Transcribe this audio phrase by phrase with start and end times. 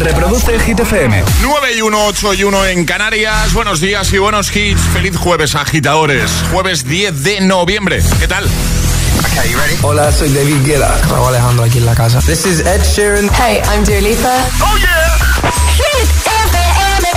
[0.00, 1.24] Reproduce Hit FM.
[1.42, 3.52] 9 y 1, 8 y 1 en Canarias.
[3.52, 4.80] Buenos días y buenos hits.
[4.92, 6.30] Feliz jueves, agitadores.
[6.52, 8.00] Jueves 10 de noviembre.
[8.20, 8.44] ¿Qué tal?
[8.44, 9.76] Okay, you ready?
[9.82, 10.96] Hola, soy David Guetta.
[11.08, 12.20] Raúl Alejandro aquí en la casa.
[12.20, 13.28] This is Ed Sheeran.
[13.34, 14.32] Hey, I'm Dua Lipa.
[14.60, 15.18] ¡Oh, yeah!
[15.74, 16.08] Hit
[16.44, 17.08] FM.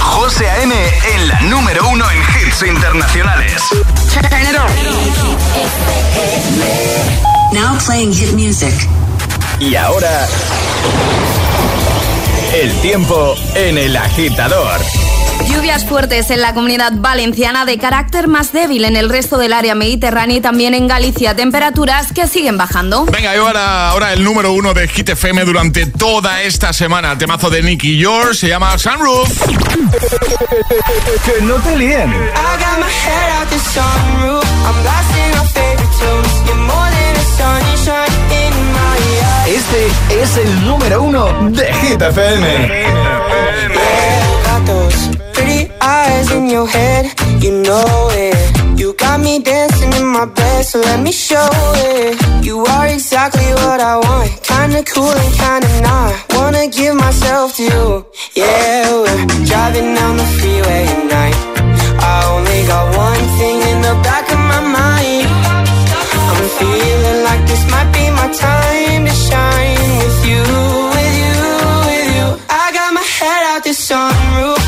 [0.00, 0.74] José A.M.
[1.14, 3.62] en la número uno en hits internacionales.
[4.12, 4.70] Turn it on.
[7.52, 8.74] Now playing hit music.
[9.58, 10.28] Y ahora...
[12.56, 14.80] El tiempo en el agitador.
[15.46, 19.74] Lluvias fuertes en la comunidad valenciana de carácter más débil en el resto del área
[19.74, 21.36] mediterránea y también en Galicia.
[21.36, 23.04] Temperaturas que siguen bajando.
[23.04, 27.18] Venga, y ahora, ahora el número uno de Hit FM durante toda esta semana.
[27.18, 29.28] Temazo de Nicky George se llama Sunroof.
[31.26, 32.10] que no te líen.
[39.68, 42.84] Este es el número uno de Hit FM.
[44.44, 47.06] Got those pretty eyes in your head.
[47.40, 48.36] You know it.
[48.78, 52.16] You got me dancing in my bed, so let me show it.
[52.44, 54.30] You are exactly what I want.
[54.42, 56.14] Kinda cool and kinda not.
[56.36, 58.06] Wanna give myself to you.
[58.34, 61.36] Yeah, we're driving down the freeway at night.
[62.00, 65.45] I only got one thing in the back of my mind.
[66.46, 70.42] I'm feeling like this might be my time to shine with you,
[70.94, 71.38] with you,
[71.88, 72.26] with you.
[72.48, 74.65] I got my head out the sunroof.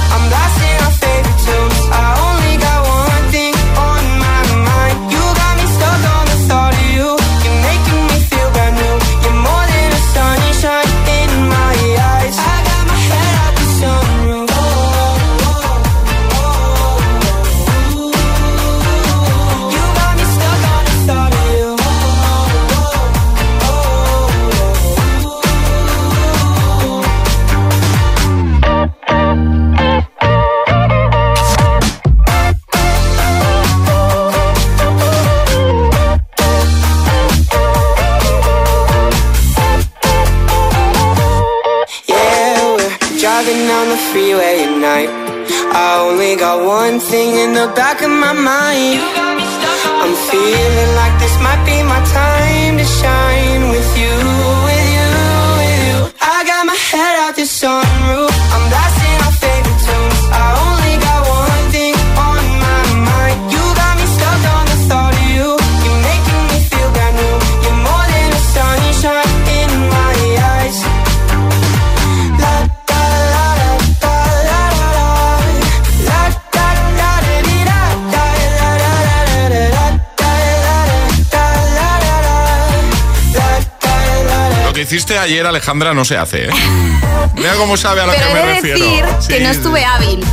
[85.23, 86.51] Ayer, Alejandra, no se hace, ¿eh?
[87.37, 88.79] Mira cómo sabe a lo Pero que me de refiero.
[88.79, 89.57] decir Sí, que no sí.
[89.57, 90.25] estuve hábil.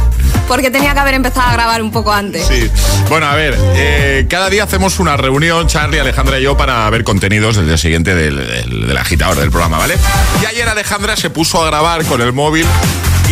[0.47, 2.45] Porque tenía que haber empezado a grabar un poco antes.
[2.47, 2.69] Sí.
[3.09, 7.03] Bueno, a ver, eh, cada día hacemos una reunión, Charlie, Alejandra y yo, para ver
[7.03, 9.97] contenidos del día siguiente del, del, del agitador del programa, ¿vale?
[10.43, 12.67] Y ayer Alejandra se puso a grabar con el móvil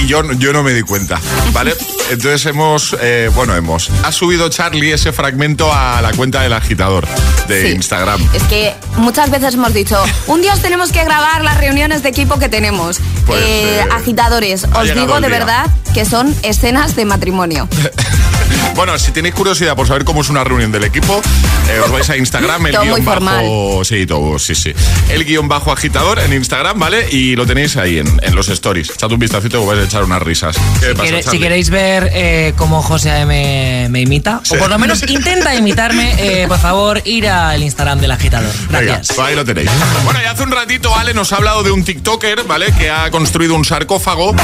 [0.04, 1.20] y yo, yo no me di cuenta,
[1.52, 1.74] ¿vale?
[2.10, 7.08] Entonces hemos, eh, bueno, hemos, ha subido Charlie ese fragmento a la cuenta del agitador
[7.48, 7.68] de Sí.
[7.76, 8.22] Instagram.
[8.34, 12.10] Es que muchas veces hemos dicho, un día os tenemos que grabar las reuniones de
[12.10, 13.00] equipo que tenemos.
[13.26, 15.40] Pues, Eh, eh, agitadores, os digo de día.
[15.40, 17.68] verdad que son escenas de matrimonio.
[18.76, 21.22] Bueno, si tenéis curiosidad por saber cómo es una reunión del equipo,
[21.70, 23.86] eh, os vais a Instagram, el Todo muy guion bajo.
[23.86, 24.74] Sí, todo, sí, sí.
[25.10, 27.08] El guion bajo agitador en Instagram, ¿vale?
[27.12, 28.90] Y lo tenéis ahí en, en los stories.
[28.90, 30.58] Echad un vistacito que vais a echar unas risas.
[30.80, 33.88] ¿Qué pasa, Quiere- si queréis ver eh, cómo José A.M.
[33.90, 34.56] me imita, Sí.
[34.56, 38.52] o por lo menos intenta imitarme, eh, por favor, ir al Instagram del agitador.
[38.70, 39.16] Venga, Gracias.
[39.16, 39.70] pues ahí lo tenéis.
[40.04, 42.74] Bueno, y hace un ratito Ale nos ha hablado de un TikToker, ¿vale?
[42.78, 44.36] Que ha construido un sarcófago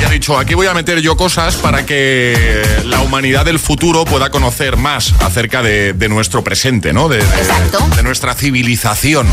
[0.00, 4.04] y ha dicho, aquí voy a meter yo cosas para que la humanidad del futuro
[4.04, 7.08] pueda conocer más acerca de, de nuestro presente, ¿no?
[7.08, 7.86] De, de- Exacto.
[7.96, 9.26] de nuestra civilización.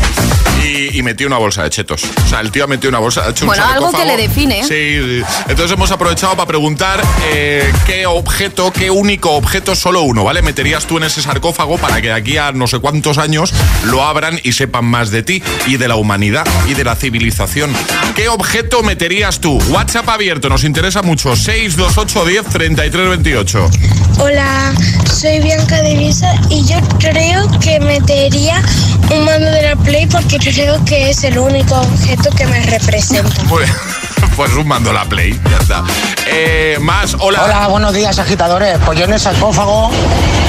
[0.64, 2.04] Y, y metió una bolsa de chetos.
[2.24, 4.16] O sea, el tío ha metido una bolsa, ha hecho un Bueno, algo que le
[4.16, 4.62] define.
[4.62, 5.22] Sí, sí.
[5.48, 10.40] entonces hemos aprovechado para preguntar eh, qué objeto, qué único objeto, solo uno, ¿vale?
[10.42, 13.52] Meterías tú en ese sarcófago para que de aquí a no sé cuántos años
[13.84, 17.72] lo abran y sepan más de ti y de la humanidad y de la civilización.
[18.14, 19.58] ¿Qué objeto meterías tú?
[19.70, 21.34] WhatsApp abierto, nos interesa mucho.
[21.34, 23.70] 628 10 33 28.
[24.18, 24.74] Hola,
[25.10, 28.62] soy Bianca de Visa y yo creo que metería
[29.10, 33.42] un mando de la Play porque creo que es el único objeto que me representa.
[33.44, 34.01] Muy bien.
[34.36, 35.84] pues un mando la Play, ya está.
[36.26, 37.42] Eh, más, hola.
[37.44, 38.78] Hola, buenos días, agitadores.
[38.84, 39.90] Pues yo en el sarcófago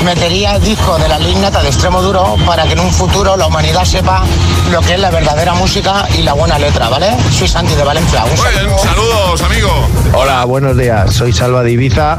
[0.06, 3.48] metería el disco de la lignata de extremo duro para que en un futuro la
[3.48, 4.24] humanidad sepa
[4.72, 7.08] lo que es la verdadera música y la buena letra, ¿vale?
[7.32, 8.24] Soy Santi de Valencia.
[8.26, 9.70] Un bien, saludos, amigo.
[10.14, 11.14] Hola, buenos días.
[11.14, 12.18] Soy Salva de Ibiza.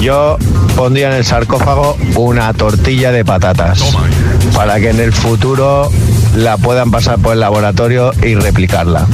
[0.00, 0.36] Yo
[0.76, 4.06] pondría en el sarcófago una tortilla de patatas Toma.
[4.54, 5.90] para que en el futuro
[6.34, 9.06] la puedan pasar por el laboratorio y replicarla.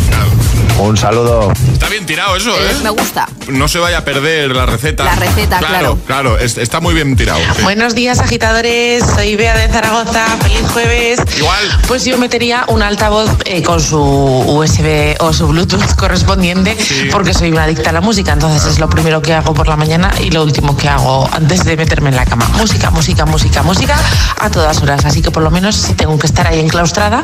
[0.78, 1.52] Un saludo.
[1.72, 2.74] Está bien tirado eso, ¿eh?
[2.82, 3.28] Me gusta.
[3.48, 5.04] No se vaya a perder la receta.
[5.04, 5.74] La receta, claro.
[5.78, 5.98] claro.
[6.06, 7.38] Claro, es- está muy bien tirado.
[7.56, 7.62] sí.
[7.62, 9.04] Buenos días, agitadores.
[9.04, 10.24] Soy Bea de Zaragoza.
[10.42, 11.20] Feliz jueves.
[11.36, 11.78] Igual.
[11.86, 16.76] Pues yo metería un altavoz eh, con su USB o su Bluetooth correspondiente,
[17.12, 18.32] porque soy una adicta a la música.
[18.32, 21.64] Entonces es lo primero que hago por la mañana y lo último que hago antes
[21.64, 22.48] de meterme en la cama.
[22.56, 23.96] Música, música, música, música
[24.40, 25.04] a todas horas.
[25.04, 27.22] Así que por lo menos si tengo que estar ahí enclaustrada,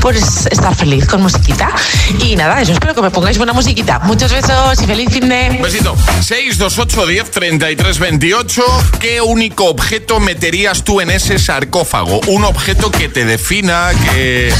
[0.00, 1.68] pues estar feliz con musiquita.
[2.20, 3.98] Y nada, eso espero que me pongáis buena musiquita.
[4.00, 5.48] Muchos besos y feliz fin de.
[5.56, 5.96] Un besito.
[6.20, 8.62] 628 10 33 28.
[9.00, 12.20] ¿Qué único objeto meterías tú en ese sarcófago?
[12.26, 14.52] Un objeto que te defina, que,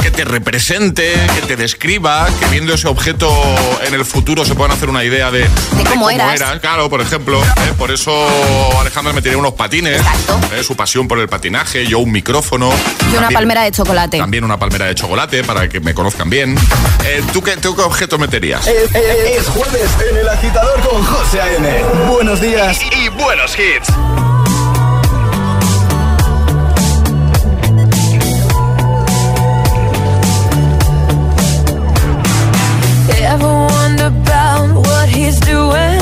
[0.00, 3.30] que te represente, que te describa, que viendo ese objeto
[3.86, 6.34] en el futuro se puedan hacer una idea de, de cómo eras.
[6.34, 6.58] era.
[6.58, 7.42] Claro, por ejemplo.
[7.42, 7.72] ¿eh?
[7.76, 8.26] Por eso
[8.80, 10.00] Alejandra metería unos patines.
[10.00, 10.40] Exacto.
[10.54, 10.64] ¿eh?
[10.64, 12.70] Su pasión por el patinaje, yo un micrófono.
[12.70, 14.16] Y una También- palmera de chocolate.
[14.18, 16.56] También una palmera de chocolate para que me conozcan bien.
[17.04, 18.64] Eh, ¿tú, qué, ¿Tú qué objeto meterías?
[18.68, 21.82] Es, es- es jueves en el agitador con José A.M.
[22.08, 22.78] Buenos días.
[22.92, 23.88] Y buenos hits.
[33.28, 36.00] Ever wonder about what he's doing?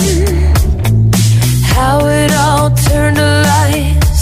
[1.75, 4.21] How it all turned to lies.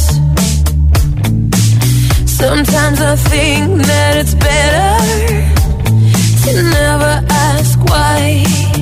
[2.41, 4.92] Sometimes I think that it's better
[7.63, 8.82] ask why.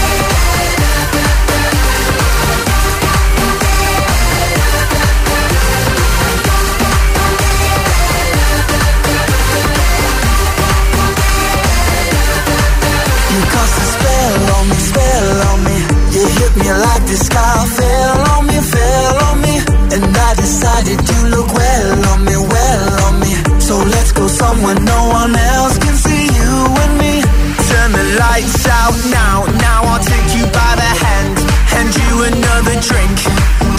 [17.11, 19.55] The sky fell on me, fell on me.
[19.91, 23.31] And I decided you look well on me, well on me.
[23.59, 26.53] So let's go somewhere no one else can see you
[26.83, 27.19] and me.
[27.67, 31.35] Turn the lights out now, now I'll take you by the hand.
[31.67, 33.15] Hand you another drink.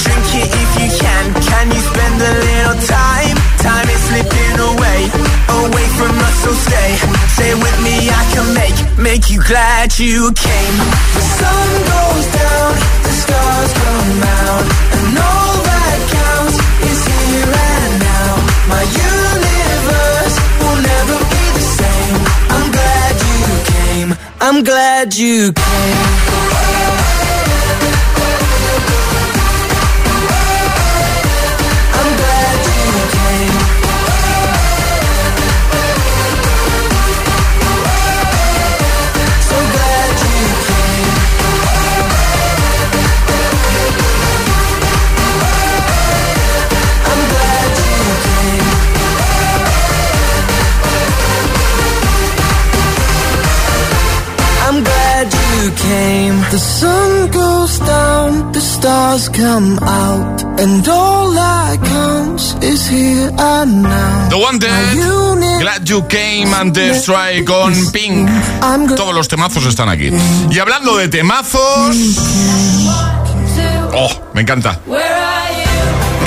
[0.04, 1.24] Drink it if you can.
[1.40, 3.36] Can you spend a little time?
[3.64, 5.00] Time is slipping away,
[5.62, 6.90] away from us, so stay.
[7.32, 10.76] Stay with me, I can make, make you glad you came.
[11.16, 12.31] The sun goes
[24.54, 26.71] I'm glad you came.
[56.52, 63.82] The sun goes down, the stars come out, and all that counts is here and
[63.82, 64.28] now.
[64.28, 64.68] The Wanted,
[65.62, 68.28] Glad You Came antes Try con Pink.
[68.94, 70.10] Todos los temazos están aquí.
[70.50, 71.96] Y hablando de temazos.
[73.94, 74.78] Oh, me encanta.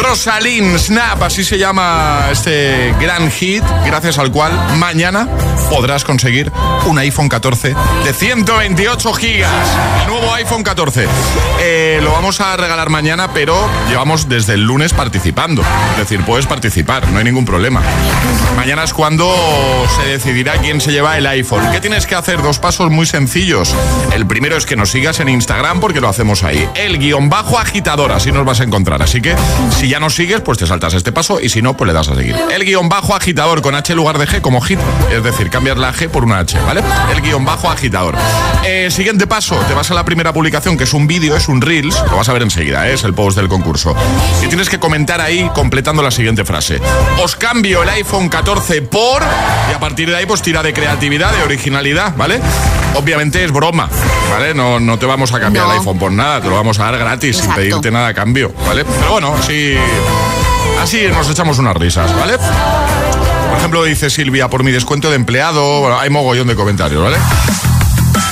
[0.07, 5.27] Rosalind Snap, así se llama este gran hit, gracias al cual mañana
[5.69, 6.51] podrás conseguir
[6.85, 9.67] un iPhone 14 de 128 gigas.
[10.01, 11.07] El nuevo iPhone 14.
[11.59, 15.63] Eh, lo vamos a regalar mañana, pero llevamos desde el lunes participando.
[15.93, 17.81] Es decir, puedes participar, no hay ningún problema.
[18.55, 19.33] Mañana es cuando
[19.95, 21.71] se decidirá quién se lleva el iPhone.
[21.71, 22.41] ¿Qué tienes que hacer?
[22.41, 23.75] Dos pasos muy sencillos.
[24.13, 26.69] El primero es que nos sigas en Instagram porque lo hacemos ahí.
[26.75, 29.01] El guion bajo agitador, así nos vas a encontrar.
[29.01, 29.35] Así que
[29.71, 32.07] si ya nos sigues, pues te saltas este paso y si no, pues le das
[32.09, 32.35] a seguir.
[32.51, 34.79] El guion bajo agitador con H en lugar de G como hit.
[35.11, 36.81] Es decir, cambiar la G por una H, ¿vale?
[37.13, 38.15] El guion bajo agitador.
[38.65, 41.61] Eh, siguiente paso, te vas a la primera publicación que es un vídeo, es un
[41.61, 42.01] Reels.
[42.09, 42.93] Lo vas a ver enseguida, ¿eh?
[42.93, 43.95] es el post del concurso.
[44.43, 46.79] Y tienes que comentar ahí completando la siguiente frase.
[47.23, 49.21] Os cambio el iPhone 14 por...
[49.69, 52.39] Y a partir de ahí, pues tira de creatividad, de originalidad, ¿vale?
[52.95, 53.89] Obviamente es broma,
[54.31, 54.53] ¿vale?
[54.53, 55.73] No, no te vamos a cambiar No.
[55.73, 58.53] el iPhone por nada, te lo vamos a dar gratis sin pedirte nada a cambio,
[58.65, 58.85] ¿vale?
[58.85, 59.75] Pero bueno, así,
[60.81, 62.37] así nos echamos unas risas, ¿vale?
[62.37, 67.17] Por ejemplo, dice Silvia, por mi descuento de empleado, hay mogollón de comentarios, ¿vale?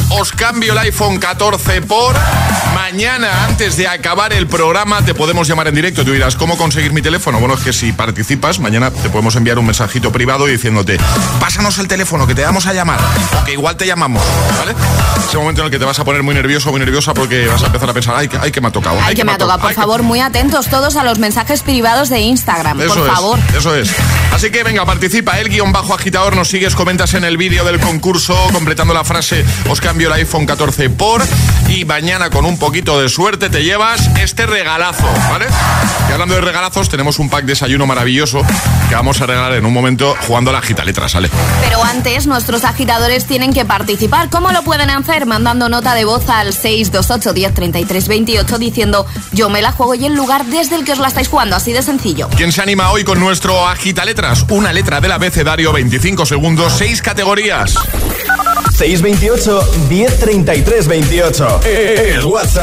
[0.09, 2.15] Os cambio el iPhone 14 por
[2.97, 6.05] mañana, antes de acabar el programa, te podemos llamar en directo.
[6.05, 7.39] Tú dirás, ¿cómo conseguir mi teléfono?
[7.39, 10.99] Bueno, es que si participas, mañana te podemos enviar un mensajito privado diciéndote,
[11.39, 12.99] pásanos el teléfono, que te vamos a llamar,
[13.47, 14.21] que igual te llamamos,
[14.59, 14.75] ¿vale?
[15.27, 17.63] Ese momento en el que te vas a poner muy nervioso, muy nerviosa, porque vas
[17.63, 18.99] a empezar a pensar, ay, que, ay, que me ha tocado.
[19.01, 19.57] Ay, que me ha tocado.
[19.57, 22.79] Por ay, que- favor, muy atentos todos a los mensajes privados de Instagram.
[22.79, 23.39] Eso por es, favor.
[23.57, 23.91] Eso es.
[24.35, 25.39] Así que venga, participa.
[25.39, 29.43] El guion bajo agitador nos sigues, comentas en el vídeo del concurso, completando la frase,
[29.67, 31.23] os cambio el iPhone 14 por.
[31.69, 35.45] Y mañana con un poquito poquito de suerte te llevas este regalazo, ¿vale?
[36.09, 38.41] Y hablando de regalazos, tenemos un pack desayuno maravilloso
[38.89, 41.29] que vamos a regalar en un momento jugando a la gita letra, ¿sale?
[41.61, 44.29] Pero antes, nuestros agitadores tienen que participar.
[44.29, 45.25] ¿Cómo lo pueden hacer?
[45.25, 50.13] Mandando nota de voz al 628 10 28 diciendo yo me la juego y el
[50.13, 52.27] lugar desde el que os la estáis jugando, así de sencillo.
[52.35, 54.45] ¿Quién se anima hoy con nuestro agita letras?
[54.49, 57.75] Una letra del abecedario, 25 segundos, 6 categorías.
[58.75, 61.59] 628 1033 28.
[61.63, 62.62] El WhatsApp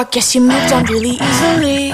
[0.00, 1.92] I guess you moved on really easily.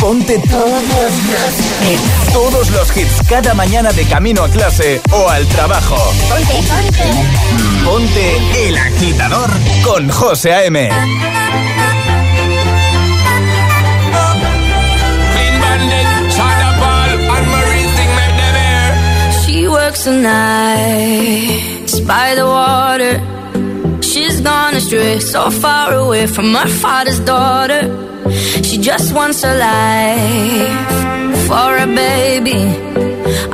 [0.00, 5.94] Ponte todos los todos los hits cada mañana de camino a clase o al trabajo.
[6.28, 7.04] Ponte, ponte.
[7.84, 9.50] Ponte El agitador
[9.84, 10.90] con José A.M.
[19.46, 23.33] She works the nights by the water.
[24.44, 27.82] Gone astray, so far away from her father's daughter.
[28.62, 30.92] She just wants a life
[31.48, 32.60] for a baby.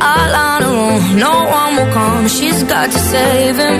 [0.08, 2.26] All on her own, no one will come.
[2.28, 3.78] She's got to save him.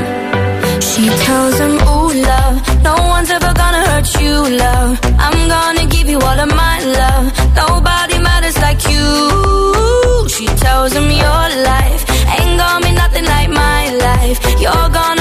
[0.88, 4.98] She tells him, Ooh, love, no one's ever gonna hurt you, love.
[5.26, 7.26] I'm gonna give you all of my love.
[7.56, 10.28] Nobody matters like you.
[10.28, 12.02] She tells him, Your life
[12.38, 14.38] ain't gonna be nothing like my life.
[14.60, 15.19] You're gonna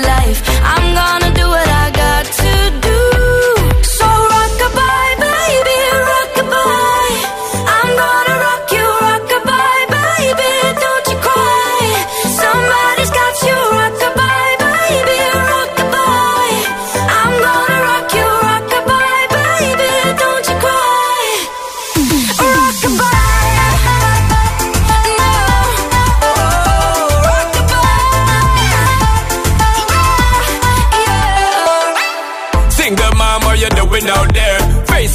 [0.00, 0.42] life.
[0.62, 1.27] I'm gonna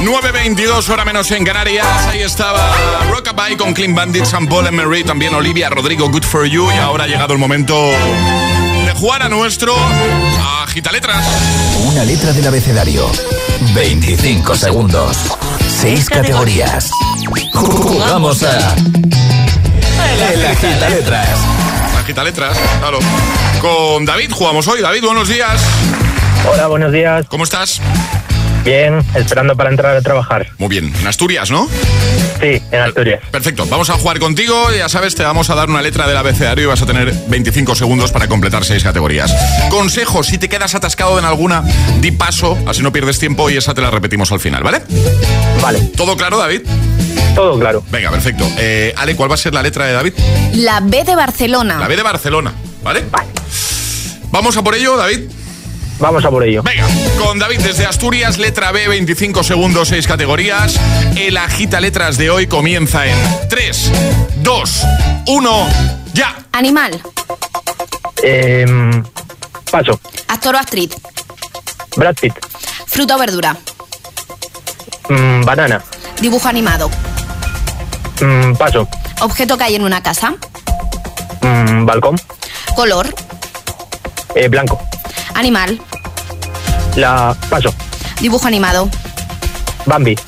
[0.00, 1.86] 9.22 hora menos en Canarias.
[2.06, 2.72] Ahí estaba
[3.10, 6.70] Rockabye con Clean Bandit, Sam Paul Mary, también Olivia Rodrigo, Good For You.
[6.70, 9.74] Y ahora ha llegado el momento de jugar a nuestro
[10.62, 11.26] Agita Letras.
[11.86, 13.10] Una letra del abecedario.
[13.74, 15.16] 25 segundos.
[15.80, 16.90] 6 categorías.
[17.52, 18.76] Jugamos a.
[20.32, 21.28] El Agita Letras.
[21.98, 23.00] Agita Letras, claro.
[23.60, 24.80] Con David jugamos hoy.
[24.80, 25.60] David, buenos días.
[26.50, 27.26] Hola, buenos días.
[27.28, 27.80] ¿Cómo estás?
[28.64, 30.48] Bien, esperando para entrar a trabajar.
[30.58, 30.92] Muy bien.
[31.00, 31.68] En Asturias, ¿no?
[32.40, 33.20] Sí, en Asturias.
[33.30, 33.66] Perfecto.
[33.66, 34.70] Vamos a jugar contigo.
[34.76, 37.74] Ya sabes, te vamos a dar una letra del abecedario y vas a tener 25
[37.74, 39.34] segundos para completar seis categorías.
[39.70, 41.62] Consejo, si te quedas atascado en alguna,
[42.00, 44.82] di paso, así no pierdes tiempo y esa te la repetimos al final, ¿vale?
[45.62, 45.80] Vale.
[45.96, 46.62] ¿Todo claro, David?
[47.34, 47.82] Todo claro.
[47.90, 48.46] Venga, perfecto.
[48.58, 50.12] Eh, Ale, ¿cuál va a ser la letra de David?
[50.54, 51.78] La B de Barcelona.
[51.78, 53.04] La B de Barcelona, ¿vale?
[53.10, 53.28] Vale.
[54.30, 55.20] ¿Vamos a por ello, David?
[56.00, 56.62] Vamos a por ello.
[56.62, 56.86] Venga,
[57.18, 60.78] con David desde Asturias, letra B, 25 segundos, 6 categorías.
[61.16, 63.16] El agita letras de hoy comienza en
[63.48, 63.92] 3,
[64.36, 64.86] 2,
[65.26, 65.68] 1,
[66.14, 66.36] ya.
[66.52, 67.00] Animal.
[68.22, 69.02] Eh,
[69.70, 69.98] paso.
[70.28, 70.90] Actor o actriz.
[71.96, 72.34] Brad Pitt.
[72.86, 73.56] Fruta o verdura.
[75.08, 75.82] Mm, banana.
[76.20, 76.90] Dibujo animado.
[78.20, 78.88] Mm, paso.
[79.20, 80.34] Objeto que hay en una casa.
[81.40, 82.16] Mm, balcón.
[82.76, 83.12] Color.
[84.34, 84.80] Eh, blanco.
[85.34, 85.80] Animal.
[86.98, 87.72] La paso.
[88.20, 88.90] Dibujo animado.
[89.86, 90.18] Bambi.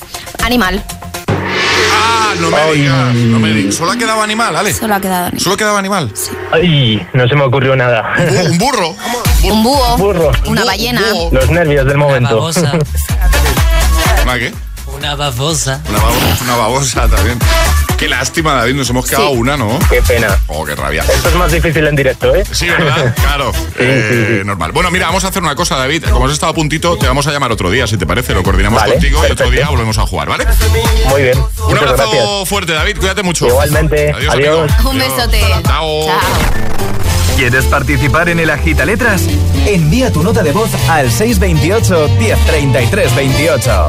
[0.45, 0.81] Animal.
[1.27, 3.75] Ah, no me digas, no me digas.
[3.75, 4.73] Solo ha quedado animal, Ale.
[4.73, 5.41] Solo ha quedado animal.
[5.41, 6.15] Solo quedaba animal.
[6.53, 8.15] Ay, no se me ocurrió nada.
[8.49, 8.95] Un burro.
[9.43, 9.97] Un búho.
[9.97, 10.31] Burro.
[10.47, 11.03] Una ballena.
[11.33, 12.37] Los nervios del momento.
[12.37, 12.73] babosa.
[14.23, 14.55] ¿Una qué?
[14.97, 15.81] Una babosa.
[15.89, 17.39] Una babosa, una babosa también.
[18.01, 19.37] Qué lástima, David, nos hemos quedado Sí.
[19.37, 19.79] una, ¿no?
[19.91, 20.41] Qué pena.
[20.47, 21.03] Oh, qué rabia.
[21.03, 22.45] Esto es más difícil en directo, ¿eh?
[22.51, 23.15] Sí, ¿verdad?
[23.21, 23.53] Claro.
[23.79, 24.73] Eh, Normal.
[24.73, 26.05] Bueno, mira, vamos a hacer una cosa, David.
[26.11, 28.33] Como has estado a puntito, te vamos a llamar otro día, si te parece.
[28.33, 30.47] Lo coordinamos Vale, contigo y otro día volvemos a jugar, ¿vale?
[31.11, 31.39] Muy bien.
[31.69, 32.49] Un abrazo gracias.
[32.49, 32.97] fuerte, David.
[32.99, 33.47] Cuídate mucho.
[33.47, 34.13] Igualmente.
[34.13, 34.35] Adiós.
[34.35, 34.71] Adiós.
[34.87, 35.43] Un besote.
[35.67, 36.07] Chao.
[37.37, 39.25] ¿Quieres participar en el Agita Letras?
[39.67, 43.89] Envía tu nota de voz al 628 1033 28.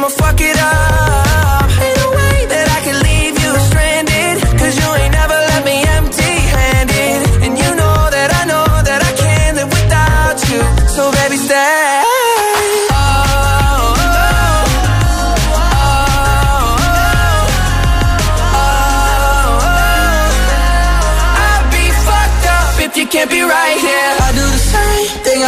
[0.00, 1.29] I'ma fuck it up.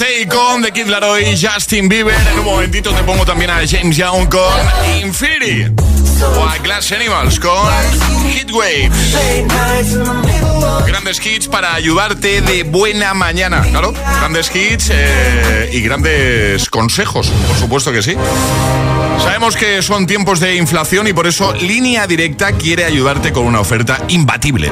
[0.00, 0.26] stay.
[0.26, 2.14] Con The Kid Laroi Justin Bieber.
[2.32, 4.42] En un momentito te pongo también a James Young con
[5.02, 6.09] Infinity.
[6.22, 7.66] O a Glass Animals con
[8.30, 9.16] Hit Waves.
[10.86, 13.62] Grandes hits para ayudarte de buena mañana.
[13.62, 18.16] Claro, grandes hits eh, y grandes consejos, por supuesto que sí.
[19.22, 23.60] Sabemos que son tiempos de inflación y por eso Línea Directa quiere ayudarte con una
[23.60, 24.70] oferta imbatible.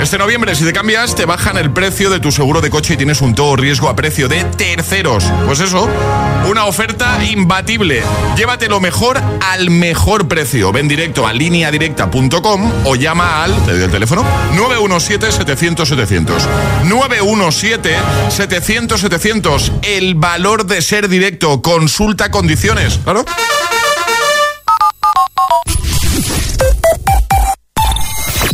[0.00, 2.96] Este noviembre, si te cambias, te bajan el precio de tu seguro de coche y
[2.96, 5.24] tienes un todo riesgo a precio de terceros.
[5.46, 5.88] Pues eso,
[6.48, 8.02] una oferta imbatible.
[8.36, 10.72] Llévate lo mejor al mejor precio.
[10.72, 14.24] Ven directo a lineadirecta.com o llama al, te doy el teléfono,
[14.56, 16.34] 917-700-700.
[16.84, 19.72] 917-700-700.
[19.82, 21.62] El valor de ser directo.
[21.62, 22.98] Consulta condiciones.
[23.04, 23.24] ¿Claro?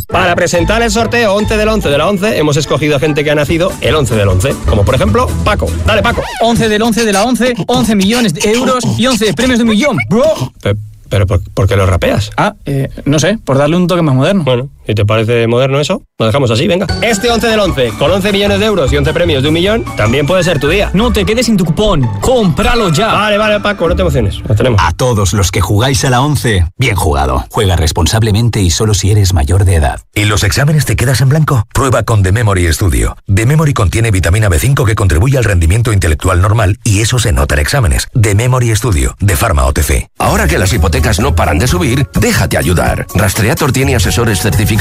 [0.09, 3.31] Para presentar el sorteo 11 del 11 de la 11, hemos escogido a gente que
[3.33, 4.55] ha nacido el 11 del 11.
[4.69, 5.67] Como por ejemplo, Paco.
[5.87, 6.23] Dale, Paco.
[6.41, 9.71] 11 del 11 de la 11, 11 millones de euros y 11 premios de un
[9.71, 10.53] millón, bro.
[10.63, 10.75] Pe-
[11.09, 12.31] ¿Pero por, por qué lo rapeas?
[12.37, 14.45] Ah, eh, no sé, por darle un toque más moderno.
[14.45, 16.03] Bueno, ¿y te parece moderno eso?
[16.19, 16.87] Lo dejamos así, venga.
[17.03, 19.85] Este 11 del 11, con 11 millones de euros y 11 premios de un millón,
[19.97, 20.91] también puede ser tu día.
[20.93, 23.13] No te quedes sin tu cupón, cómpralo ya.
[23.13, 24.41] Vale, vale, Paco, no te emociones.
[24.47, 24.81] Lo tenemos.
[24.83, 27.45] A todos los que jugáis a la 11, bien jugado.
[27.51, 30.01] Juega responsablemente y solo si eres mayor de edad.
[30.15, 31.65] ¿Y los exámenes te quedas en blanco?
[31.73, 33.17] Prueba con The Memory Studio.
[33.33, 37.55] The Memory contiene vitamina B5 que contribuye al rendimiento intelectual normal y eso se nota
[37.55, 38.09] en exámenes.
[38.21, 40.09] The Memory Studio, de Pharma OTC.
[40.19, 43.07] Ahora que las hipotecas no paran de subir, déjate ayudar.
[43.15, 44.74] Rastreator tiene asesores certificados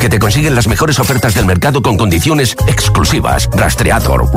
[0.00, 3.48] que te consiguen las mejores ofertas del mercado con condiciones exclusivas.
[3.52, 4.30] Rastreator.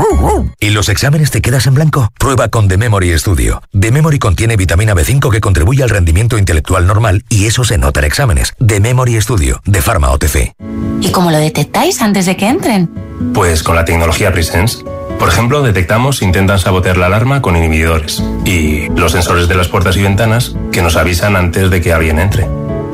[0.60, 2.12] ¿Y los exámenes te quedas en blanco?
[2.18, 3.62] Prueba con The Memory Studio.
[3.80, 8.00] The Memory contiene vitamina B5 que contribuye al rendimiento intelectual normal y eso se nota
[8.00, 8.54] en exámenes.
[8.66, 10.56] The Memory Studio, de Pharma OTC.
[11.02, 12.90] ¿Y cómo lo detectáis antes de que entren?
[13.34, 14.84] Pues con la tecnología Presence.
[15.20, 19.68] Por ejemplo, detectamos si intentan sabotear la alarma con inhibidores y los sensores de las
[19.68, 22.48] puertas y ventanas que nos avisan antes de que alguien entre.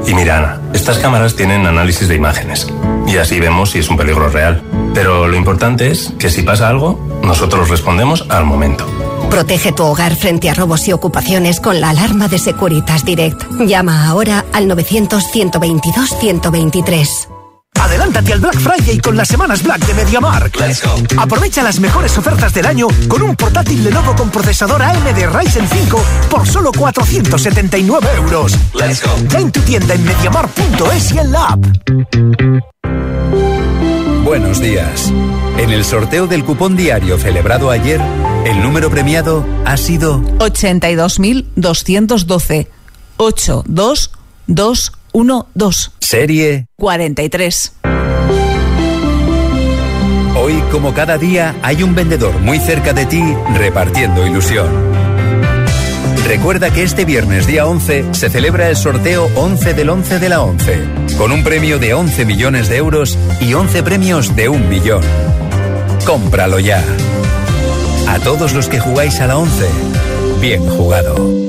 [0.08, 2.68] Y mira, Ana, estas cámaras tienen análisis de imágenes
[3.08, 4.62] y así vemos si es un peligro real.
[4.94, 8.86] Pero lo importante es que si pasa algo, nosotros respondemos al momento.
[9.30, 13.44] Protege tu hogar frente a robos y ocupaciones con la alarma de Securitas Direct.
[13.60, 17.39] Llama ahora al 900-122-123.
[17.80, 20.58] Adelántate al Black Friday con las semanas Black de MediaMark.
[21.18, 26.04] Aprovecha las mejores ofertas del año con un portátil Lenovo con procesador AMD Ryzen 5
[26.30, 28.58] por solo 479 euros.
[29.30, 31.66] Ya en tu tienda en MediaMark.es y en la app.
[34.24, 35.12] Buenos días.
[35.58, 38.00] En el sorteo del cupón diario celebrado ayer,
[38.46, 42.68] el número premiado ha sido 82.212.
[45.14, 45.92] 82212.
[46.00, 47.74] serie 43.
[50.42, 53.22] Hoy, como cada día, hay un vendedor muy cerca de ti
[53.56, 54.68] repartiendo ilusión.
[56.26, 60.42] Recuerda que este viernes día 11 se celebra el sorteo 11 del 11 de la
[60.42, 60.80] 11,
[61.18, 65.02] con un premio de 11 millones de euros y 11 premios de un millón.
[66.06, 66.84] Cómpralo ya.
[68.08, 69.66] A todos los que jugáis a la 11,
[70.40, 71.49] bien jugado.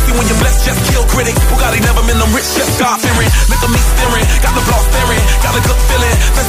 [0.00, 1.40] nasty when you're blessed, just kill critics.
[1.52, 3.28] Bugatti never been them rich, just God fearing.
[3.52, 6.16] Look at me staring, got the block staring, got a good feeling.
[6.36, 6.48] Best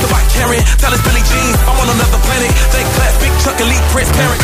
[0.79, 1.53] tell it's Billy Jean.
[1.67, 2.51] I'm on another planet,
[2.95, 4.41] class, big elite, Prince, parent.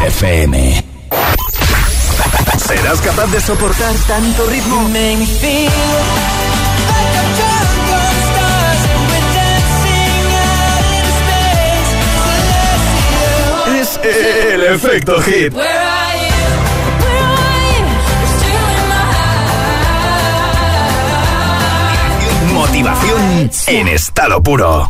[0.00, 0.54] FM.
[0.54, 0.79] Eh?
[2.80, 4.88] ¿Serás capaz de soportar tanto ritmo?
[13.68, 15.52] Es el efecto hit.
[22.54, 24.89] Motivación en estado puro.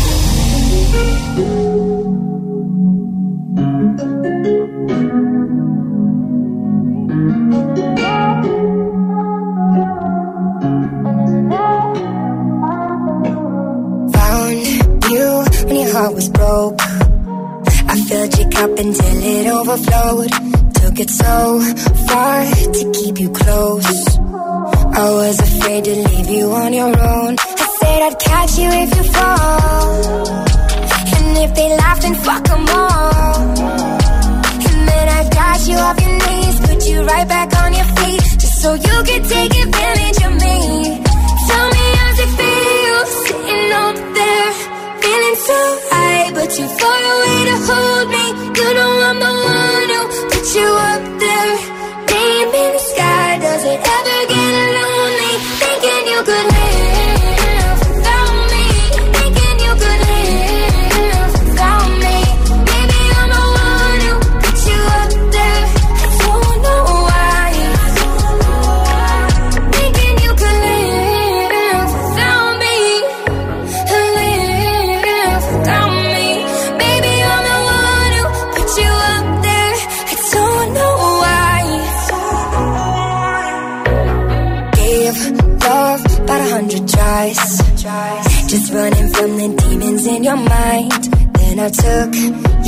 [87.11, 88.47] tries.
[88.47, 91.03] Just running from the demons in your mind.
[91.37, 92.11] Then I took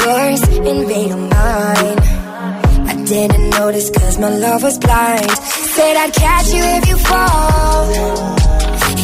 [0.04, 1.98] yours and made them mine.
[2.91, 5.32] I didn't notice cause my love was blind.
[5.76, 7.86] Said I'd catch you if you fall.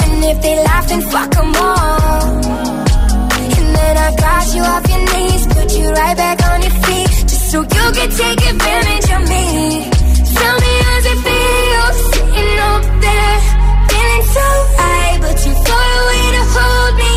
[0.04, 2.30] And if they laugh, then fuck them all.
[3.58, 7.10] And then I got you off your knees, put you right back on your feet.
[7.32, 9.46] Just so you could take advantage of me.
[10.40, 11.39] Tell me how's it feel
[15.30, 17.09] but too far away to hold me.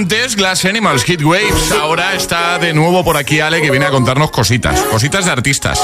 [0.00, 1.72] Antes Glass Animals, Hit Waves.
[1.72, 5.78] Ahora está de nuevo por aquí Ale que viene a contarnos cositas, cositas de artistas.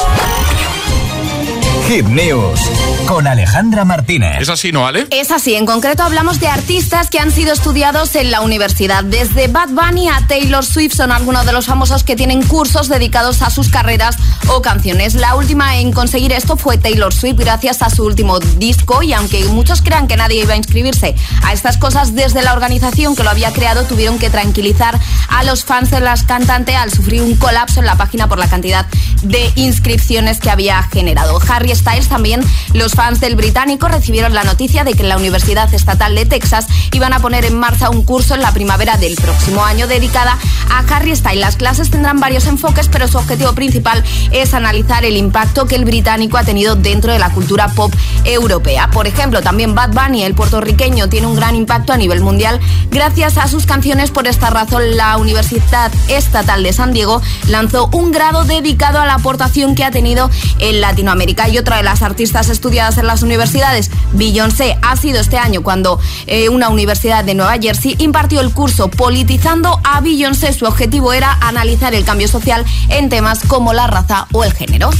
[1.86, 2.60] Hit News
[3.06, 4.40] con Alejandra Martínez.
[4.40, 5.06] ¿Es así, no, Ale?
[5.10, 9.04] Es así, en concreto hablamos de artistas que han sido estudiados en la universidad.
[9.04, 13.42] Desde Bad Bunny a Taylor Swift son algunos de los famosos que tienen cursos dedicados
[13.42, 14.16] a sus carreras
[14.48, 15.14] o canciones.
[15.14, 19.44] La última en conseguir esto fue Taylor Swift gracias a su último disco y aunque
[19.46, 23.30] muchos crean que nadie iba a inscribirse a estas cosas, desde la organización que lo
[23.30, 24.98] había creado tuvieron que tranquilizar
[25.28, 28.48] a los fans de las cantantes al sufrir un colapso en la página por la
[28.48, 28.86] cantidad
[29.22, 31.38] de inscripciones que había generado.
[31.48, 32.40] Harry Styles también,
[32.72, 36.66] los fans del británico recibieron la noticia de que en la Universidad Estatal de Texas
[36.92, 40.38] iban a poner en marcha un curso en la primavera del próximo año dedicada
[40.70, 41.40] a Harry Styles.
[41.40, 45.84] Las clases tendrán varios enfoques, pero su objetivo principal es analizar el impacto que el
[45.84, 47.92] británico ha tenido dentro de la cultura pop
[48.24, 48.88] europea.
[48.90, 53.36] Por ejemplo, también Bad Bunny, el puertorriqueño, tiene un gran impacto a nivel mundial gracias
[53.36, 54.10] a sus canciones.
[54.10, 59.14] Por esta razón, la Universidad Estatal de San Diego lanzó un grado dedicado a la
[59.14, 60.30] aportación que ha tenido
[60.60, 61.50] en Latinoamérica.
[61.50, 65.98] Y otra de las artistas estudiadas en las universidades, Beyoncé, ha sido este año cuando
[66.28, 70.52] eh, una universidad de Nueva Jersey impartió el curso Politizando a Beyoncé.
[70.52, 74.90] Su objetivo era analizar el cambio social en temas como la raza o el género.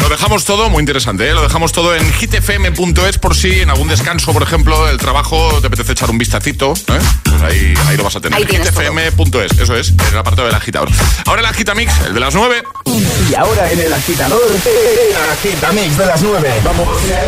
[0.00, 1.34] Lo dejamos todo, muy interesante, ¿eh?
[1.34, 5.66] lo dejamos todo en hitfm.es por si en algún descanso, por ejemplo, del trabajo te
[5.66, 6.72] apetece echar un vistacito.
[6.72, 6.98] ¿eh?
[7.24, 8.38] Pues ahí, ahí lo vas a tener.
[8.40, 10.88] Hitfm.es, eso es, en el apartado del agitador.
[11.26, 12.62] Ahora el agitamix, el de las 9.
[13.30, 16.60] Y ahora en el agitador, el agitamix de las 9.
[16.64, 16.88] Vamos.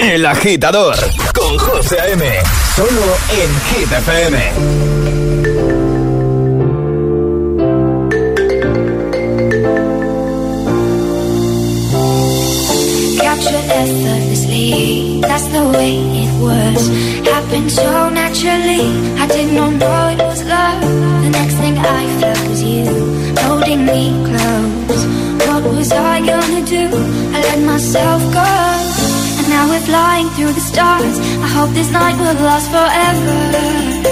[0.00, 0.96] El agitador
[1.34, 2.24] con José A.M.
[2.76, 4.38] Solo en Hit FM.
[13.70, 15.94] Effortlessly, that's the way
[16.24, 16.88] it was.
[17.28, 18.82] Happened so naturally,
[19.18, 20.80] I did not know it was love.
[21.22, 22.86] The next thing I felt was you
[23.46, 25.04] holding me close.
[25.46, 26.88] What was I gonna do?
[27.34, 28.57] I let myself go.
[29.88, 31.18] Flying through the stars.
[31.18, 34.07] I hope this night will last forever.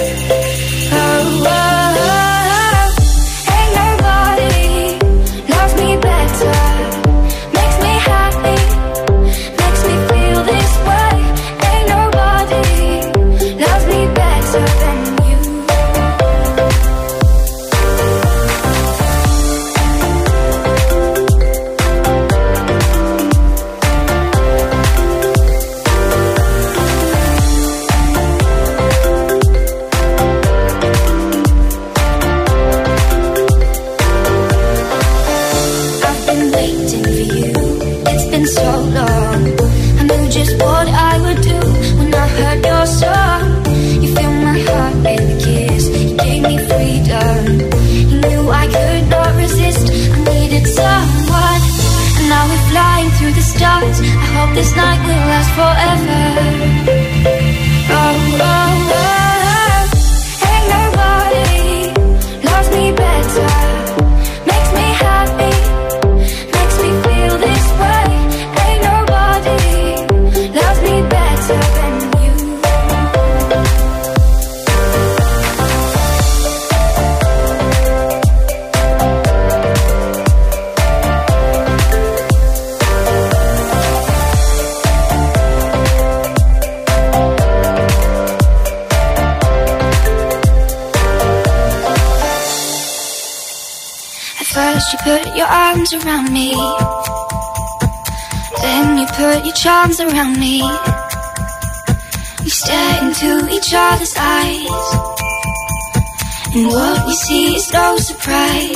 [108.26, 108.74] Surprise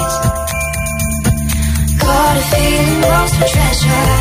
[1.98, 4.19] Got a feeling lost for treasure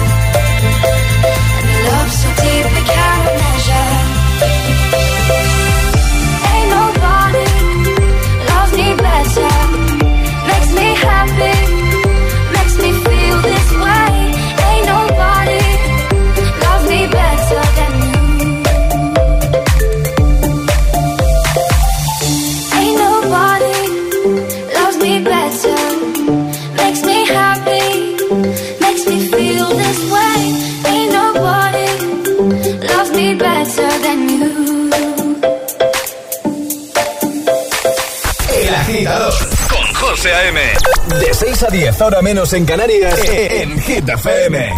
[41.60, 43.64] 6 a 10, ahora menos en Canarias, eh, eh.
[43.64, 44.70] en Hit FM.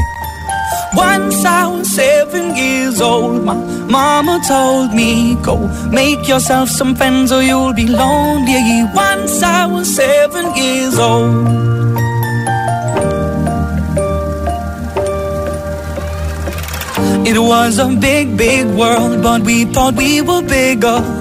[0.95, 3.53] Once I was seven years old, my
[3.87, 5.57] mama told me, Go
[5.91, 8.83] make yourself some friends or you'll be lonely.
[8.95, 11.47] Once I was seven years old.
[17.27, 21.20] It was a big, big world, but we thought we were bigger.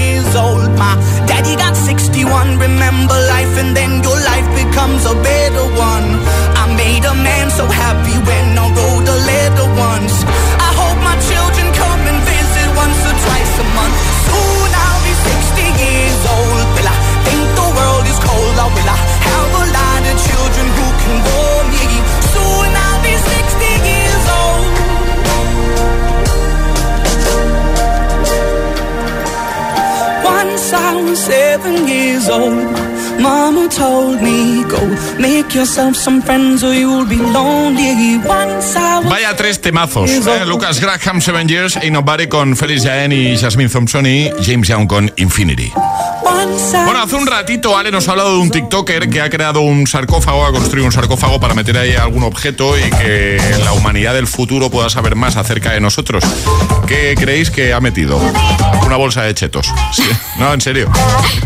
[0.31, 0.77] years old.
[0.77, 0.95] My
[1.27, 2.57] daddy got 61.
[2.59, 6.07] Remember life, and then your life becomes a better one.
[6.55, 10.40] I made a man so happy when I wrote a letter once.
[30.73, 32.53] I was seven years old.
[33.19, 34.79] Mama told me, go
[35.19, 38.17] make yourself some friends or you'll be lonely.
[38.25, 40.09] Once I was Vaya ya tres temazos.
[40.09, 40.45] ¿eh?
[40.45, 44.87] Lucas Graham, Seven Years, Ain't Nobody con Felix Jaén y Jasmine Thompson y James Young
[44.87, 45.71] con Infinity.
[46.45, 49.85] Bueno, hace un ratito Ale nos ha hablado de un TikToker que ha creado un
[49.85, 54.27] sarcófago, ha construido un sarcófago para meter ahí algún objeto y que la humanidad del
[54.27, 56.23] futuro pueda saber más acerca de nosotros.
[56.87, 58.19] ¿Qué creéis que ha metido?
[58.85, 59.71] Una bolsa de chetos.
[59.93, 60.03] ¿Sí?
[60.37, 60.89] No, en serio.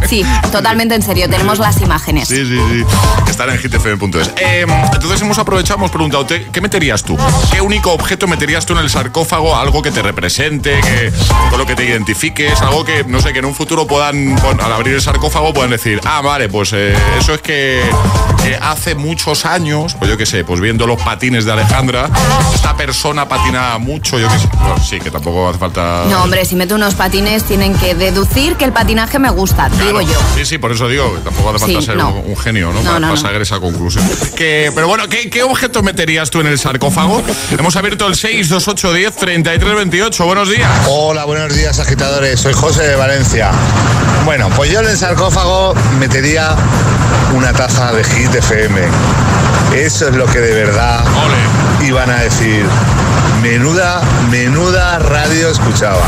[0.07, 1.29] Sí, totalmente en serio.
[1.29, 2.27] Tenemos las imágenes.
[2.27, 2.83] Sí, sí, sí.
[3.29, 4.31] Están en hitfm.es.
[4.37, 7.17] Eh, entonces hemos aprovechado, hemos preguntado, ¿te- ¿qué meterías tú?
[7.51, 9.55] ¿Qué único objeto meterías tú en el sarcófago?
[9.55, 11.11] Algo que te represente, que,
[11.49, 14.59] con lo que te identifiques, algo que, no sé, que en un futuro puedan, pon-
[14.61, 17.81] al abrir el sarcófago, puedan decir, ah, vale, pues eh, eso es que,
[18.61, 22.07] hace muchos años, pues yo qué sé, pues viendo los patines de Alejandra,
[22.53, 24.47] esta persona patina mucho, yo qué sé.
[24.59, 26.03] Bueno, sí, que tampoco hace falta...
[26.07, 30.01] No, hombre, si meto unos patines tienen que deducir que el patinaje me gusta, digo
[30.01, 30.19] yo.
[30.35, 32.09] Sí, sí, por eso digo, que tampoco hace falta Sí, ser no.
[32.13, 32.83] un, un genio, ¿no?
[32.83, 33.17] No, para, no, para no.
[33.17, 34.07] sacar esa conclusión.
[34.35, 37.23] Que, pero bueno, ¿qué, qué objeto meterías tú en el sarcófago?
[37.57, 40.25] Hemos abierto el 628 10 33 28.
[40.25, 40.69] Buenos días.
[40.87, 43.49] Hola, buenos días agitadores, soy José de Valencia.
[44.23, 46.53] Bueno, pues yo en el sarcófago metería
[47.33, 48.81] una taza de Hit FM.
[49.73, 51.01] Eso es lo que de verdad
[51.81, 52.65] iban a decir.
[53.41, 56.01] Menuda, menuda radio escuchaban.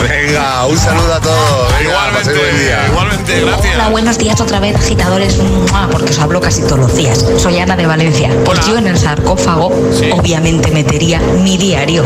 [0.00, 1.72] Venga, un saludo a todos.
[1.78, 2.86] Venga, paséis buen día.
[2.88, 3.74] Igualmente, gracias.
[3.74, 5.38] Hola, buenos días otra vez, agitadores,
[5.90, 7.24] porque os hablo casi todos los días.
[7.36, 8.30] Soy Ana de Valencia.
[8.44, 9.66] Pues yo en el sarcófago,
[10.12, 12.04] obviamente metería mi diario.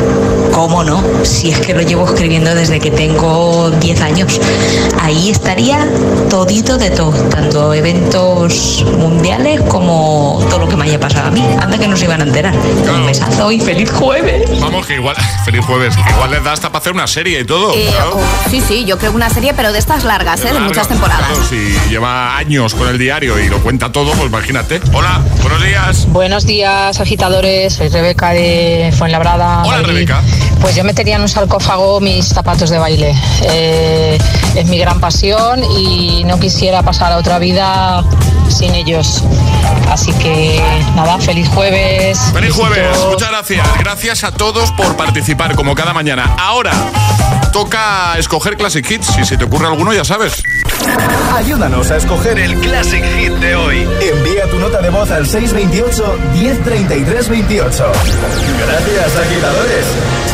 [0.52, 1.02] ¿Cómo no?
[1.24, 4.40] Si es que lo llevo escribiendo desde que tengo 10 años.
[5.00, 5.86] Ahí estaría
[6.30, 11.44] todito de todo, tanto eventos mundiales como todo lo que me haya pasado a mí.
[11.60, 12.54] Anda que nos iban a enterar.
[12.54, 14.13] Un besazo y feliz jueves.
[14.60, 17.44] Vamos, que igual, feliz jueves, que igual les da hasta para hacer una serie y
[17.44, 17.72] todo.
[17.74, 18.12] Eh, claro.
[18.16, 20.44] oh, sí, sí, yo creo que una serie, pero de estas largas, ¿eh?
[20.44, 21.26] De Claro, muchas temporadas.
[21.26, 24.80] claro, si lleva años con el diario y lo cuenta todo, pues imagínate.
[24.92, 26.06] Hola, buenos días.
[26.08, 27.74] Buenos días, agitadores.
[27.74, 29.62] Soy Rebeca de Fuenlabrada.
[29.64, 29.88] Hola, Madrid.
[29.94, 30.22] Rebeca.
[30.60, 33.14] Pues yo metería en un sarcófago mis zapatos de baile.
[33.50, 34.18] Eh,
[34.54, 38.04] es mi gran pasión y no quisiera pasar a otra vida
[38.48, 39.22] sin ellos.
[39.90, 40.60] Así que
[40.94, 42.18] nada, feliz jueves.
[42.32, 43.66] Feliz jueves, muchas gracias.
[43.78, 46.36] Gracias a todos por participar, como cada mañana.
[46.38, 46.72] Ahora,
[47.54, 49.06] toca escoger Classic Hits.
[49.06, 50.42] Si se te ocurre alguno, ya sabes.
[51.34, 53.88] Ayúdanos a escoger el Classic Hit de hoy.
[54.02, 57.92] Envía tu nota de voz al 628 1033 28.
[58.66, 60.33] Gracias, agitadores.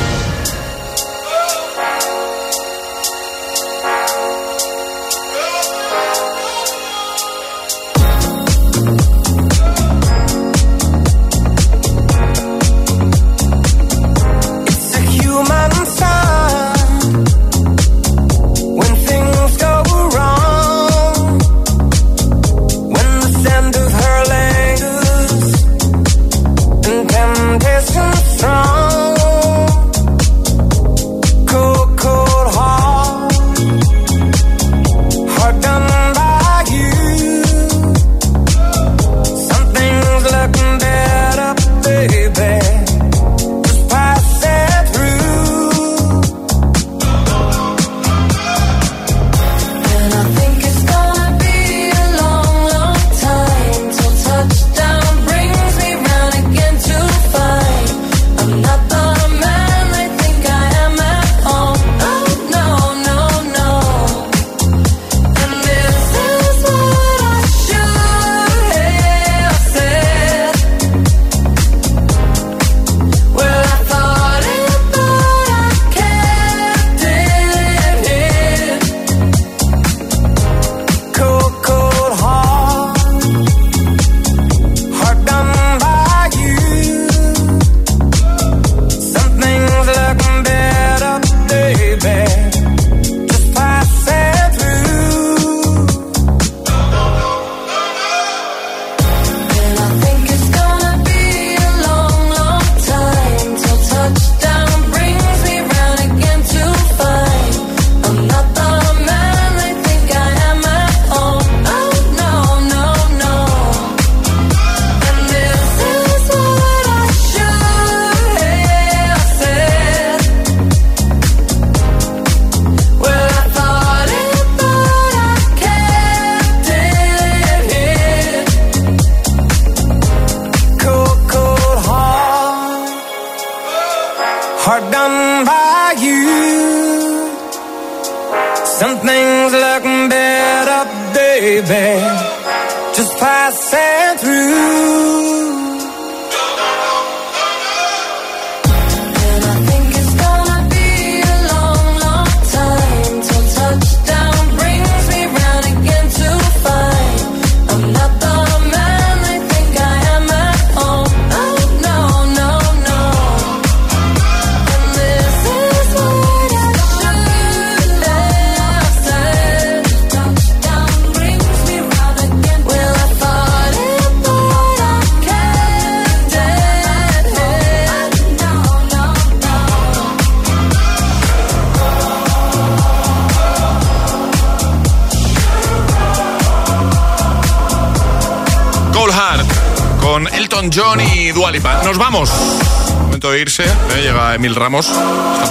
[194.41, 194.99] Emil Ramos.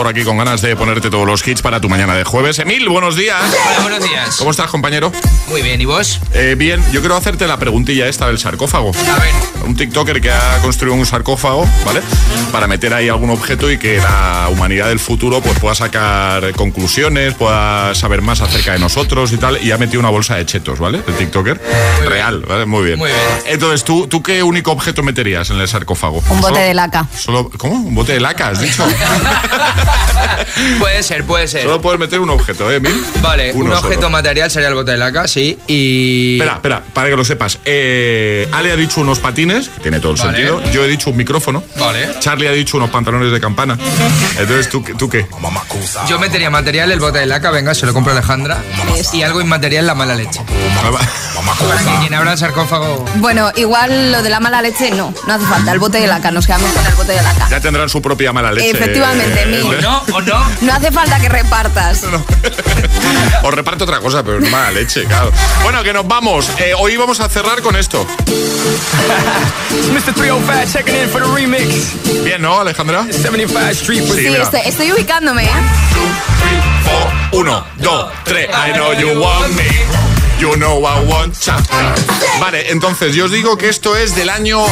[0.09, 2.57] Aquí con ganas de ponerte todos los hits para tu mañana de jueves.
[2.57, 3.37] Emil, buenos días.
[3.43, 4.35] Hola, buenos días.
[4.37, 5.11] ¿Cómo estás, compañero?
[5.49, 6.19] Muy bien, ¿y vos?
[6.33, 8.89] Eh, bien, yo quiero hacerte la preguntilla esta del sarcófago.
[8.91, 9.31] A ver.
[9.67, 12.01] Un TikToker que ha construido un sarcófago, ¿vale?
[12.51, 17.35] Para meter ahí algún objeto y que la humanidad del futuro pues pueda sacar conclusiones,
[17.35, 19.63] pueda saber más acerca de nosotros y tal.
[19.63, 21.03] Y ha metido una bolsa de chetos, ¿vale?
[21.07, 21.61] El TikToker.
[22.07, 22.65] Real, ¿vale?
[22.65, 22.97] Muy bien.
[22.97, 23.21] Muy bien.
[23.45, 26.23] Entonces, ¿tú, ¿tú qué único objeto meterías en el sarcófago?
[26.29, 27.07] Un bote Solo- de laca.
[27.15, 27.75] Solo, ¿Cómo?
[27.75, 28.83] ¿Un bote de laca, has dicho?
[30.79, 31.63] puede ser, puede ser.
[31.63, 33.03] Solo puedes meter un objeto, ¿eh, Emil?
[33.21, 33.87] Vale, Uno un solo.
[33.87, 35.57] objeto material sería el bote de laca, sí.
[35.67, 36.35] Y.
[36.39, 37.59] Espera, espera, para que lo sepas.
[37.65, 40.37] Eh, Ale ha dicho unos patines, que tiene todo el Vale.
[40.37, 40.61] sentido.
[40.71, 41.63] Yo he dicho un micrófono.
[41.77, 42.09] Vale.
[42.19, 43.77] Charlie ha dicho unos pantalones de campana.
[44.39, 45.27] Entonces, ¿tú, qué- ¿tú qué?
[46.07, 48.57] Yo metería material el bote de laca, venga, se lo compro a Alejandra.
[49.13, 50.39] Y algo inmaterial, la mala leche.
[51.41, 53.05] Para que quien abra el sarcófago.
[53.15, 55.71] Bueno, igual lo de la mala leche no, no hace falta.
[55.71, 57.47] El bote de laca, nos quedamos con el bote de laca.
[57.49, 58.71] Ya tendrán su propia mala leche.
[58.71, 59.43] Efectivamente.
[59.43, 60.03] Eh, ¿O no?
[60.13, 60.45] ¿O no?
[60.61, 62.03] No hace falta que repartas.
[63.43, 65.31] Os reparto otra cosa, pero no mala leche, claro.
[65.63, 66.49] Bueno, que nos vamos.
[66.57, 68.05] Eh, hoy vamos a cerrar con esto.
[69.93, 70.13] Mr.
[70.13, 72.23] 305 checking in for the remix.
[72.23, 73.05] Bien, ¿no, Alejandra?
[73.09, 75.49] 75 Street Sí, estoy, estoy ubicándome, ¿eh?
[77.31, 78.49] Uno, dos, tres.
[78.49, 80.08] I know you want me.
[80.39, 81.57] You know I want ya.
[82.39, 84.65] Vale, entonces yo os digo que esto es del año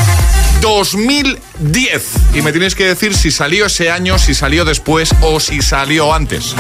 [0.62, 2.04] 2010.
[2.36, 6.14] Y me tenéis que decir si salió ese año, si salió después o si salió
[6.14, 6.56] antes.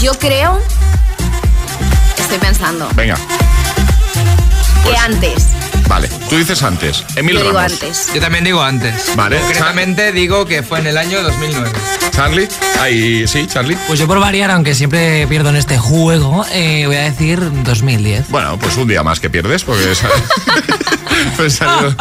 [0.00, 0.60] Yo creo.
[2.16, 2.88] Estoy pensando.
[2.94, 3.18] Venga,
[4.88, 5.46] Que antes.
[5.88, 6.08] vale.
[6.28, 7.04] Tú dices antes.
[7.16, 7.72] Emil Yo digo Ramos.
[7.72, 8.10] antes.
[8.14, 9.14] Yo también digo antes.
[9.16, 9.38] Vale.
[9.38, 11.70] Concretamente digo que fue en el año 2009.
[12.14, 12.48] Charlie.
[12.80, 13.76] Ahí, sí, Charlie.
[13.86, 18.28] Pues yo por variar, aunque siempre pierdo en este juego, eh, voy a decir 2010.
[18.30, 20.10] Bueno, pues un día más que pierdes porque sal-
[21.36, 21.94] pues salió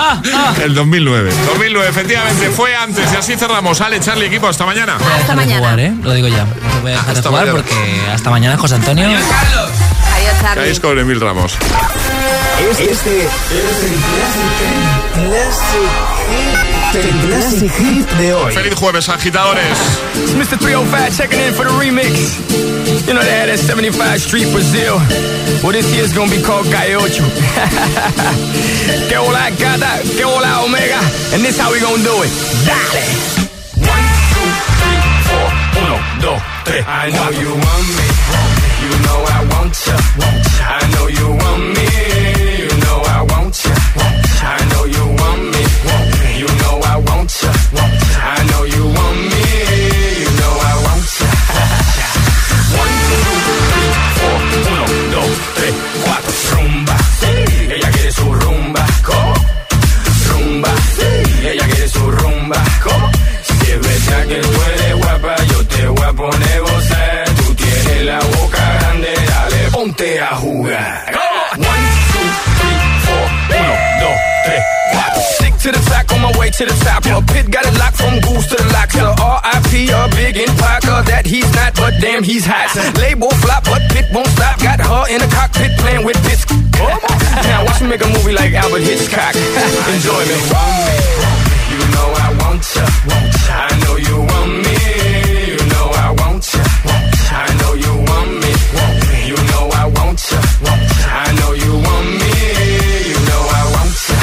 [0.63, 1.31] el 2009.
[1.47, 3.11] 2009, efectivamente, fue antes.
[3.13, 3.81] Y así cerramos.
[3.81, 4.97] Ale, Charlie, equipo, hasta mañana.
[4.99, 5.93] Voy a dejar de jugar, ¿eh?
[6.01, 6.45] Lo digo ya.
[6.45, 7.63] No voy a dejar de Hasta jugar mañana.
[7.63, 9.07] porque hasta mañana, José Antonio.
[9.07, 9.23] Adiós,
[10.45, 10.79] Charlie.
[10.79, 11.57] Con Emil Ramos.
[12.69, 13.27] Este es el
[15.25, 15.89] Classic,
[16.93, 18.53] el Classic Hit de hoy.
[18.53, 19.77] Feliz jueves, agitadores.
[20.15, 20.59] It's Mr.
[20.59, 22.37] 305 checking in for the remix.
[23.07, 24.99] You know they had that 75 Street Brazil.
[25.63, 27.25] Well, this year's gonna be called Gaiocho.
[29.09, 30.99] que hola gata, que hola omega.
[31.33, 32.29] And this how we gonna do it.
[32.69, 33.01] Dale.
[33.81, 35.49] One, two, three, four.
[35.81, 36.85] Uno, dos, tres.
[36.87, 38.54] I know you want me.
[38.85, 39.97] You know I want ya.
[40.77, 41.87] I know you want me.
[42.65, 43.73] You know I want ya.
[44.45, 45.63] I know you want me.
[46.41, 47.51] You know I want ya.
[48.21, 49.43] I know you want me.
[50.21, 51.29] You know I want ya.
[52.81, 53.35] One, two,
[53.71, 54.37] three, four.
[54.69, 56.33] Uno, dos, tres, cuatro.
[56.51, 56.97] Rumba.
[57.75, 58.85] Ella quiere su rumba.
[59.07, 59.33] ¿Cómo?
[60.29, 60.71] Rumba.
[61.51, 62.59] Ella quiere su rumba.
[62.83, 63.11] ¿Cómo?
[63.47, 64.49] Si es verdad que tú
[64.99, 67.25] guapa, yo te voy a poner gozar.
[67.37, 68.19] Tú tienes la
[69.95, 71.11] ponte a jugar.
[71.55, 72.27] One, two,
[72.59, 73.25] three, four.
[73.55, 75.21] Uno, dos, tres, cuatro.
[75.35, 77.05] Stick to the track on my way to the top.
[77.05, 78.91] A pit got it locked from goose to the lock.
[78.91, 79.89] So R.I.P.
[79.89, 82.75] a big in Parker that he's not, but damn he's hot.
[82.97, 84.59] Label flop, but pit won't stop.
[84.59, 86.45] Got her in the cockpit playing with bits.
[87.47, 89.35] now watch me make a movie like Albert Hitchcock.
[89.95, 90.37] Enjoy me.
[91.71, 92.85] You know I want ya.
[93.47, 94.75] I know you want me.
[95.55, 96.63] You know I want ya.
[97.31, 99.04] I know you want me.
[99.35, 100.39] You know I want ya.
[100.65, 102.31] I know you want me.
[103.11, 104.15] You know I want ya.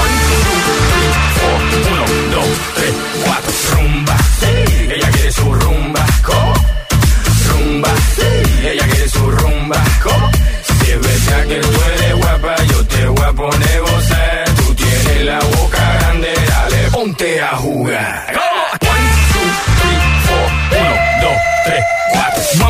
[0.00, 1.56] One, two, three, four.
[1.90, 2.04] Uno,
[2.34, 2.94] dos, tres,
[3.24, 3.52] cuatro.
[3.72, 4.16] Rumba.
[4.94, 6.06] Ella quiere su rumba.
[6.24, 6.54] ¿Cómo?
[7.48, 7.92] Rumba.
[8.70, 9.84] Ella quiere su rumba.
[10.04, 10.30] ¿Cómo?
[10.62, 14.44] Si es verdad que tú eres guapa, yo te voy a poner gozar.
[14.56, 18.45] Tú tienes la boca grande, dale, ponte a jugar.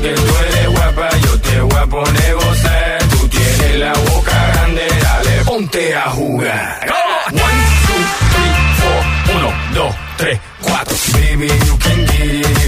[0.00, 2.30] que tú eres guapa, yo te voy a poner.
[3.10, 6.86] Tú tienes la boca grande, dale, ponte a jugar.
[7.32, 10.96] One, two, three, four, uno, dos, tres, cuatro.
[11.12, 12.59] Baby, you can get it.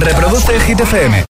[0.00, 1.24] Reproduce Hit FM.